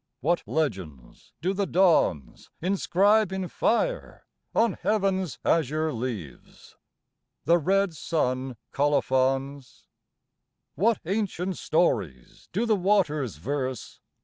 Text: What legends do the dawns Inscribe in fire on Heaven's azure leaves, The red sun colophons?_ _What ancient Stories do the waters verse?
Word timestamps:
What 0.21 0.41
legends 0.47 1.31
do 1.43 1.53
the 1.53 1.67
dawns 1.67 2.49
Inscribe 2.59 3.31
in 3.31 3.47
fire 3.47 4.25
on 4.55 4.73
Heaven's 4.73 5.37
azure 5.45 5.93
leaves, 5.93 6.75
The 7.45 7.59
red 7.59 7.93
sun 7.93 8.57
colophons?_ 8.73 9.83
_What 10.75 10.97
ancient 11.05 11.57
Stories 11.59 12.49
do 12.51 12.65
the 12.65 12.75
waters 12.75 13.35
verse? 13.35 13.99